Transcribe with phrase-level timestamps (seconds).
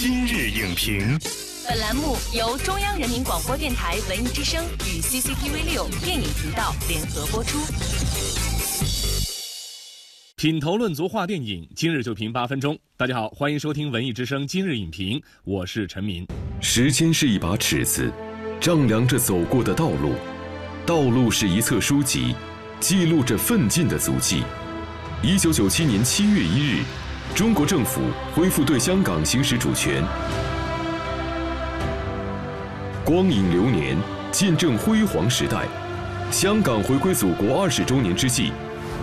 [0.00, 1.18] 今日影评，
[1.68, 7.58] 本栏目由中央人民广播电台文艺之声与 CCTV 六电影频道联合播出。
[10.36, 12.78] 品头论足话电影，今日就评八分钟。
[12.96, 16.24] 大家好，欢迎收听文艺之声今日影评，我是陈明。
[16.60, 18.08] 时间是一把尺子，
[18.60, 20.12] 丈量着走过的道路；
[20.86, 22.36] 道路是一册书籍，
[22.78, 24.44] 记录着奋进的足迹。
[25.24, 26.84] 一九九七年七月一日，
[27.34, 28.00] 中国政府
[28.34, 30.02] 恢复对香港行使主权。
[33.04, 33.96] 光影流年，
[34.32, 35.66] 见证辉煌时代。
[36.30, 38.52] 香港回归祖国二十周年之际。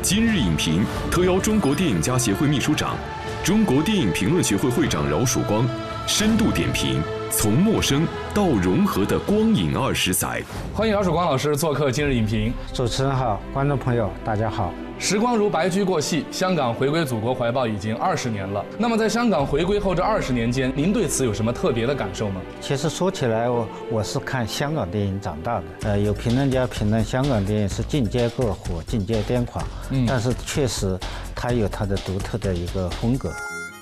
[0.01, 2.97] 今日影评特邀中国电影家协会秘书长、
[3.43, 5.65] 中国电影评论学会会长饶曙光，
[6.07, 7.01] 深度点评
[7.31, 10.41] 从陌生到融合的光影二十载。
[10.71, 12.53] 欢迎姚曙光老师做客今日影评。
[12.71, 14.71] 主持人好，观众朋友大家好。
[14.99, 18.63] 时光如白驹过隙，香港回归祖国怀抱已经二十年了。
[18.77, 22.39] 那么，在香港回归后这二十年间，您对此有什么特别的感受吗？
[22.61, 25.63] 其实说起来，我我是看香港电影长大的。
[25.85, 29.65] 呃，有评论家评论香港电影是进阶过火，进阶癫狂。
[29.89, 30.97] 嗯，但是确实，
[31.35, 33.33] 它有它的独特的一个风格。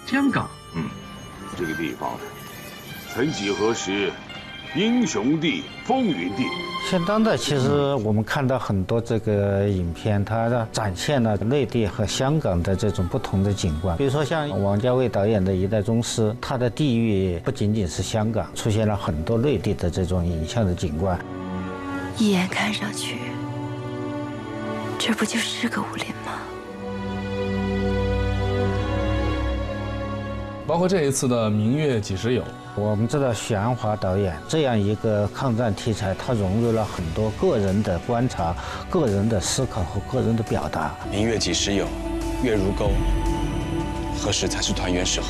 [0.07, 0.83] 香港，嗯，
[1.57, 2.11] 这个地方，
[3.13, 4.11] 曾几何时。
[4.75, 6.47] 英雄地，风云地。
[6.89, 13.95] 现当代，其实我们看到很多这个影片，它展现了内地和香港的这种不同的景观。
[13.97, 21.19] 比如说像王家卫导演的一代宗师，他的地域不仅仅是香港，出现了很多内地的这种影像的景观。
[22.17, 23.17] 一眼看上去，
[24.97, 26.39] 这不就是个武林吗？
[30.65, 32.41] 包括这一次的《明月几时有》。
[32.75, 38.55] 我们知道许鞍华导演这样一个抗战题材，他融入了很多个人的观察、
[38.89, 40.95] 个人的思考和个人的表达。
[41.11, 41.85] 明月几时有，
[42.41, 42.91] 月如钩，
[44.17, 45.27] 何时才是团圆时候？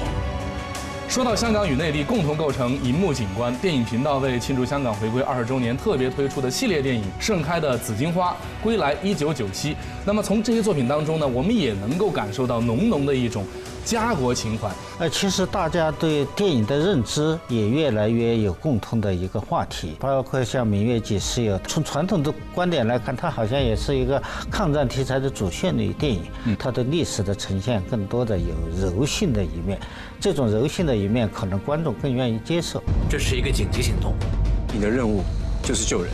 [1.09, 8.29] 说到香港与内地共同构成银幕景观，电影频道为庆祝香港回归二十周年特别推出的系列电影《盛开的紫荆花》
[8.63, 9.73] 《归来一九九七》。
[10.05, 13.43] 那么从这些作品当中呢，我们也能够感受到浓浓的一种。
[13.85, 26.23] 家国情怀，呃，其实大家对电影的认知也越来越有共同的一个话题，包括像《明月几时有》，从传统的观点来看，它好像也是一个抗战题材的主旋律电影，
[26.57, 29.77] 它的历史的呈现更多的有柔性的一面，
[30.19, 32.81] 这种柔性的一面可能观众更愿意接受。
[33.09, 34.13] 这是一个紧急行动，
[34.73, 35.21] 你的任务
[35.61, 36.09] 就是救人。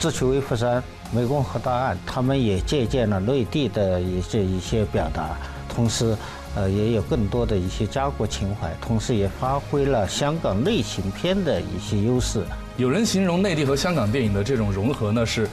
[0.00, 0.82] 智取威虎山、
[1.14, 5.36] 湄公河大案，他们也借鉴了内地的一些一些表达，
[5.72, 6.16] 同时。
[6.56, 12.42] 呃，也有更多的一些家国情怀，同时也发挥了香港类型片的一些优势。
[12.76, 15.48] 有人形容内地和香港电影的这种融合呢，是。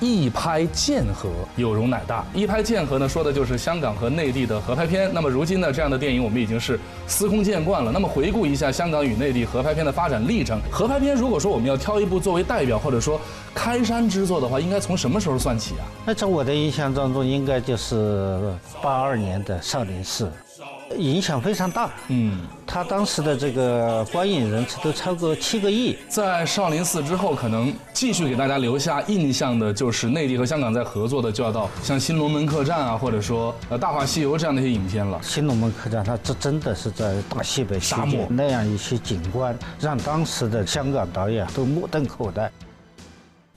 [0.00, 2.24] 一拍剑合，有容乃大。
[2.32, 5.10] 一拍剑合呢，说的就是香港和内地的合拍片。
[5.12, 7.92] 那么如今呢，这样的电影我们已经是司空见惯了。
[7.92, 13.20] 那么回顾一下香港与内地合拍片的发展历程，合拍片如果说我们要挑一部作为代表，或者说
[13.54, 15.84] 开山之作的话，应该从什么时候算起啊？
[16.06, 18.38] 那在我的印象当中，应该就是
[18.82, 20.24] 八二年的《少林寺》。
[20.96, 25.96] 影响非常大，嗯，他当时的这个观影人次都超过七个亿。
[26.08, 35.18] 在少林寺之后，可能继续给大家留下印象的就是内地和香港在合作的，就要到像《新龙门客栈》啊，或者说呃《大话西游》这样的一些影片了。
[35.26, 42.50] 《新龙门客栈》它这真的是在大西北沙漠那样一些景观，让当时的香港导演都目瞪口呆。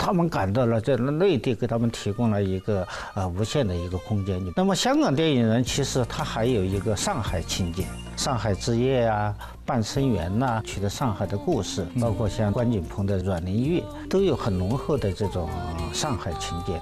[0.05, 4.37] 他们感到了在内地给他们提供了一个呃无限的一个空间。
[4.53, 7.83] 那么香港电影人其实他还有一个上海情节，
[8.17, 9.33] 《上海之夜》啊，
[9.65, 15.49] 《半生缘》呐，取得上海的故事，包括像关锦鹏的《阮玲玉》，都有很浓厚的这种
[15.93, 16.73] 上海情节。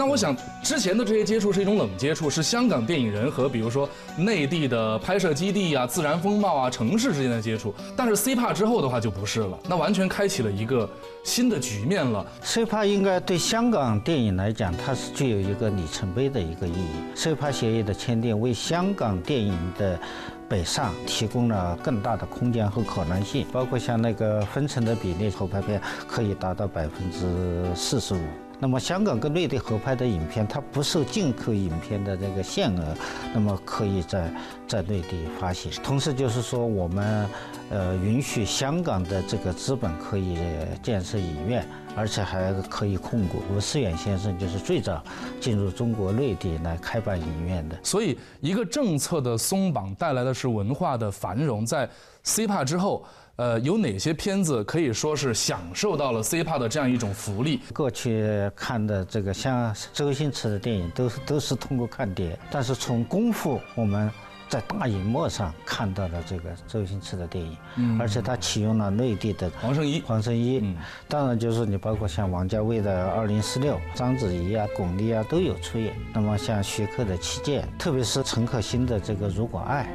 [0.00, 7.74] 那我想，之前的这些接触是一种冷接触，是香港电影人和比如说内地的拍摄基地啊、自然风貌啊、城市之间的接触。
[7.94, 10.88] 但是 CPA 之后的话就不是了，那完全开启了一个
[11.22, 12.24] 新的局面了。
[12.42, 17.14] CPA 应该对香港电影来讲，它是具有一个里程碑的一个意义。
[17.14, 20.00] CPA 协议的签订，为香港电影的
[20.48, 28.20] 北上提供了更大的空间和可能性，包括像那个分成的比例，合拍片可以达到百分之四十五。
[28.62, 32.94] 那么香港跟内地合拍的影片，它不受进口影片的这个限额，
[33.32, 34.30] 那么可以在
[34.68, 35.72] 在内地发行。
[35.82, 37.26] 同时就是说，我们
[37.70, 40.36] 呃允许香港的这个资本可以
[40.82, 41.66] 建设影院，
[41.96, 43.42] 而且还可以控股。
[43.50, 45.02] 吴思远先生就是最早
[45.40, 47.78] 进入中国内地来开办影院的。
[47.82, 51.64] 所以，一个政策的松绑带来的是文化的繁荣。
[51.64, 51.88] 在
[52.22, 53.02] C 帕之后。
[53.40, 57.60] 呃，有哪些片子可以说是享受到了 CPA 的这样一种福利？
[57.72, 62.38] 过去看的这个像周星驰的电影，都是都是通过看碟。
[62.50, 64.10] 但是从功夫，我们
[64.46, 70.76] 在大荧幕上看到了这个周星驰的电影，嗯而且他启用了内地的黄圣依黄圣依，嗯
[71.08, 75.96] 当然就是你包括像王家卫的《二零四六》，章子怡啊、巩俐啊都有出演。
[76.12, 79.88] 那么像徐克的《七剑》，特别是陈可辛的这个《如果爱》，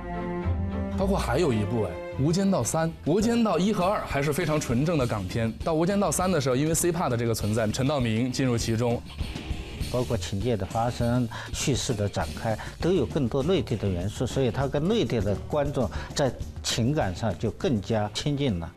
[0.98, 5.52] 包括还有一部哎，《无间道三》，《无间道一》和二还是非常纯正的港片。
[5.66, 9.02] 到《无间道三》的时候，因为 C-PA 的这个存在，陈道明进入其中，
[9.92, 16.32] 包括情节的发生、叙事的展开，都有更多内地的元素，所以他跟内地的观众在
[16.64, 18.72] 情感上就更加亲近了。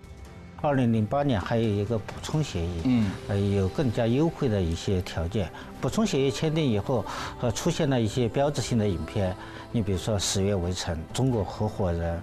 [0.60, 5.48] 二零零八年还有一个补充协议，嗯，呃，有更加优惠的一些条件。
[5.80, 7.04] 补充协议签订以后，
[7.40, 9.32] 呃，出现了一些标志性的影片，
[9.70, 12.18] 你比如说《十月围城》《中国合伙人》，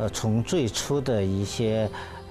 [0.00, 1.86] 呃，从最初的一些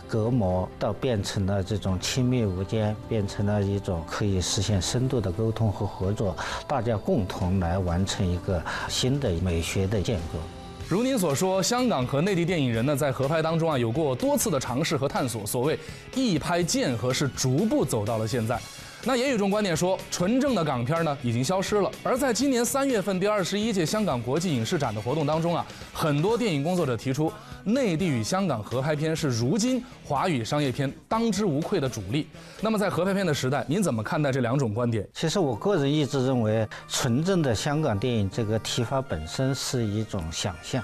[0.07, 6.35] 隔膜到变成了这种亲密无间，变成了一种可以实现深度的沟通和合作，
[6.67, 10.39] 大家共同来完成一个新的美学的建构。
[10.87, 15.45] 如您所说，香港和内地电影人呢，在合拍当中啊，有过多次的尝试和探索。
[15.45, 15.77] 所谓
[16.15, 18.59] 一拍见合，是逐步走到了现在。
[19.05, 21.91] 那也有一种观点说，纯正的港片呢已经消失了。
[22.03, 25.63] 而在今年三月份第二十一届香港国际影视展的活动当中啊，
[25.93, 27.31] 很多电影工作者提出，
[27.63, 32.27] 内地与香港合拍片是如今华语商业片当之无愧的主力。
[32.61, 35.07] 那么在合拍片的时代，您怎么看待这两种观点？
[35.13, 40.83] 其实我个人一直认为，纯正的香港电影这个提法本身是一种想象，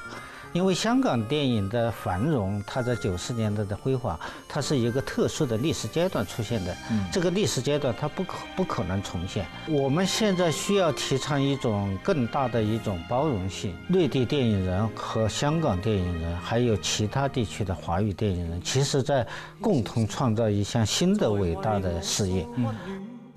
[0.56, 4.18] 因为香港电影的繁荣，它在九十年代的辉煌，
[4.48, 6.74] 它是一个特殊的历史阶段出现的。
[7.12, 9.46] 这个历史阶段它不可不可能重现。
[9.68, 19.28] 我们现在需要提倡一种更大的一种包容性，内地电影人和香港电影人，还有其他地区的华语电影人，其实在
[19.60, 22.48] 共同创造一项新的伟大的事业。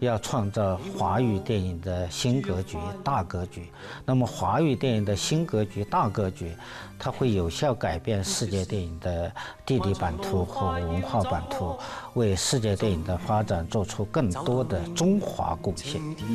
[0.00, 3.68] 要创造华语电影的新格局、大格局。
[4.04, 6.52] 那么，华语电影的新格局、大格局，
[6.98, 9.32] 它会有效改变世界电影的
[9.66, 11.76] 地理版图和文化版图，
[12.14, 16.00] 为世界电影的发展做出更多的中华贡献。
[16.16, 16.26] 今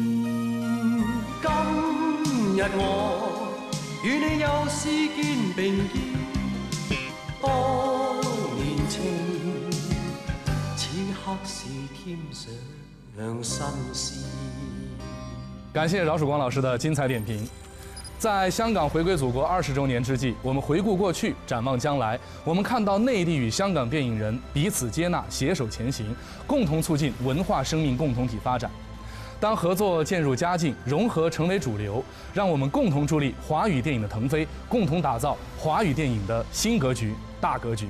[2.57, 3.48] 日我
[4.04, 6.01] 與你又試肩並肩，
[7.42, 7.50] 當
[8.57, 9.01] 年情，
[10.75, 10.83] 此
[11.13, 12.51] 刻是添上
[13.15, 13.63] 新鮮。
[15.71, 17.48] 感谢饶曙光老师的精彩点评。
[18.18, 22.18] 在香港回归祖国二十周年之际，我们回顾过去，展望将来。
[22.44, 26.15] 我们看到内地与香港电影人彼此接纳，携手前行，
[26.48, 28.71] 共同促进文化生命共同体发展。
[29.39, 32.01] 当合作渐入佳境，融合成为主流，
[32.33, 37.89] 让我们共同助力华语电影的腾飞，共同打造华语电影的新格局、大格局。